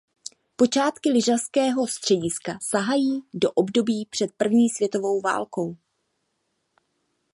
Počátky 0.55 1.09
lyžařského 1.09 1.87
střediska 1.87 2.57
sahají 2.61 3.21
do 3.33 3.51
období 3.51 4.05
před 4.05 4.29
první 4.37 4.69
světovou 4.69 5.21
válkou. 5.21 5.77